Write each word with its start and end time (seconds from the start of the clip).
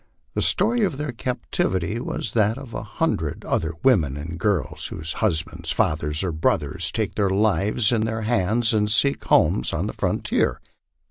The 0.33 0.41
story 0.41 0.81
of 0.81 0.97
their 0.97 1.11
captivity 1.11 1.99
was 1.99 2.31
that 2.31 2.57
of 2.57 2.71
hundreds 2.71 3.45
of 3.45 3.51
other 3.53 3.73
women 3.83 4.17
and 4.17 4.39
girls 4.39 4.87
whose 4.87 5.13
husbands, 5.13 5.69
fathers, 5.71 6.23
or 6.23 6.31
brothers 6.31 6.91
take 6.91 7.13
their 7.13 7.29
lives 7.29 7.91
in 7.91 8.05
their 8.05 8.21
hands 8.21 8.73
and 8.73 8.89
seek 8.91 9.23
homes 9.25 9.73
on 9.73 9.85
the 9.85 9.93
frontier. 9.93 10.59